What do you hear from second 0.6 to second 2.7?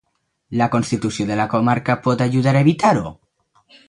La constitució de la comarca pot ajudar a